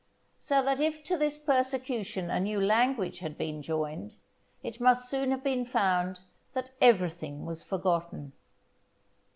[0.39, 4.15] So that if to this persecution a new language had been joined,
[4.63, 6.21] it must soon have been found
[6.53, 8.31] that everything was forgotten.